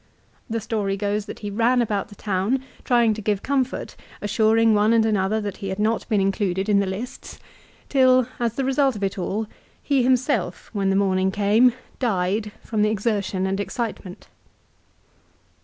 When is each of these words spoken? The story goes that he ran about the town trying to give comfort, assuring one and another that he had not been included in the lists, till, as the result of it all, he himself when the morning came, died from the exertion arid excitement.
The 0.49 0.59
story 0.59 0.97
goes 0.97 1.27
that 1.27 1.37
he 1.41 1.51
ran 1.51 1.79
about 1.79 2.07
the 2.07 2.15
town 2.15 2.63
trying 2.83 3.13
to 3.13 3.21
give 3.21 3.43
comfort, 3.43 3.95
assuring 4.19 4.73
one 4.73 4.93
and 4.93 5.05
another 5.05 5.39
that 5.41 5.57
he 5.57 5.67
had 5.69 5.77
not 5.77 6.09
been 6.09 6.19
included 6.19 6.67
in 6.67 6.79
the 6.79 6.87
lists, 6.87 7.37
till, 7.87 8.25
as 8.39 8.55
the 8.55 8.65
result 8.65 8.95
of 8.95 9.03
it 9.03 9.19
all, 9.19 9.45
he 9.83 10.01
himself 10.01 10.71
when 10.73 10.89
the 10.89 10.95
morning 10.95 11.29
came, 11.29 11.73
died 11.99 12.51
from 12.63 12.81
the 12.81 12.89
exertion 12.89 13.45
arid 13.45 13.59
excitement. 13.59 14.27